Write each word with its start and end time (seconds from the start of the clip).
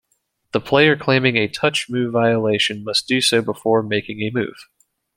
The 0.53 0.59
player 0.59 0.95
claiming 0.97 1.37
a 1.37 1.47
touch-move 1.47 2.11
violation 2.11 2.83
must 2.83 3.07
do 3.07 3.21
so 3.21 3.43
before 3.43 3.83
making 3.83 4.19
a 4.23 4.31
move. 4.31 4.67